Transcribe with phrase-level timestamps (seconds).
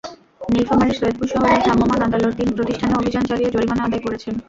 [0.49, 4.33] নীলফামারীর সৈয়দপুর শহরের ভ্রাম্যমাণ আদালত তিন প্রতিষ্ঠানে অভিযান চালিয়ে জরিমানা আদায় করেছেন।